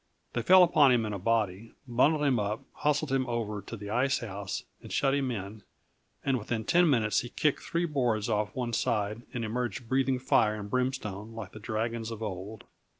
[0.33, 3.91] They fell upon him in a body, bundled him up, hustled him over to the
[3.91, 5.61] ice house, and shut him in;
[6.25, 10.55] and within ten minutes he kicked three boards off one side and emerged breathing fire
[10.55, 12.63] and brimstone like the dragons of old.